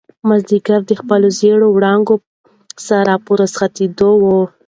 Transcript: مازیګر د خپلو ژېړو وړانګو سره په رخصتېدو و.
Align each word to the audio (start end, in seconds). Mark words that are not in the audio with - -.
مازیګر 0.27 0.81
د 0.87 0.91
خپلو 1.01 1.27
ژېړو 1.39 1.67
وړانګو 1.71 2.15
سره 2.87 3.13
په 3.25 3.31
رخصتېدو 3.41 4.09
و. 4.21 4.25